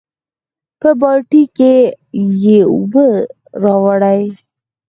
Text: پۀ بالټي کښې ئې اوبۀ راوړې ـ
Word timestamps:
پۀ 0.79 0.89
بالټي 0.99 1.43
کښې 1.57 1.73
ئې 2.45 2.57
اوبۀ 2.73 3.07
راوړې 3.63 4.19
ـ 4.31 4.35